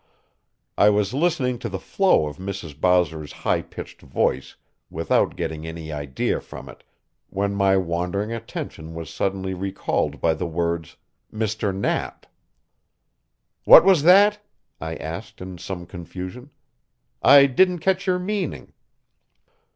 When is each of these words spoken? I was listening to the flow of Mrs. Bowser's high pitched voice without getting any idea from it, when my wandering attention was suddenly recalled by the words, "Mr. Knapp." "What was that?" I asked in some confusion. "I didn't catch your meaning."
I 0.79 0.89
was 0.89 1.13
listening 1.13 1.59
to 1.59 1.69
the 1.69 1.77
flow 1.77 2.25
of 2.25 2.37
Mrs. 2.37 2.75
Bowser's 2.81 3.31
high 3.31 3.61
pitched 3.61 4.01
voice 4.01 4.55
without 4.89 5.35
getting 5.35 5.67
any 5.67 5.91
idea 5.91 6.39
from 6.41 6.67
it, 6.69 6.83
when 7.29 7.53
my 7.53 7.77
wandering 7.77 8.31
attention 8.31 8.95
was 8.95 9.11
suddenly 9.13 9.53
recalled 9.53 10.19
by 10.19 10.33
the 10.33 10.47
words, 10.47 10.97
"Mr. 11.31 11.71
Knapp." 11.71 12.25
"What 13.63 13.85
was 13.85 14.01
that?" 14.01 14.39
I 14.81 14.95
asked 14.95 15.39
in 15.39 15.59
some 15.59 15.85
confusion. 15.85 16.49
"I 17.21 17.45
didn't 17.45 17.77
catch 17.77 18.07
your 18.07 18.17
meaning." 18.17 18.73